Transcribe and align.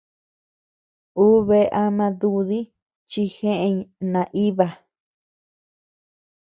Ú 1.23 1.25
bea 1.47 1.69
ama 1.83 2.07
dudi 2.19 2.59
chi 3.09 3.21
jeʼeñ 3.35 3.75
naíba. 4.11 4.67